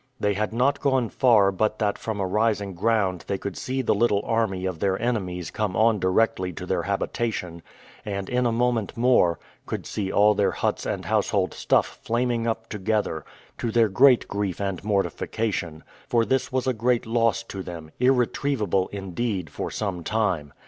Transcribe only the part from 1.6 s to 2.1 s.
that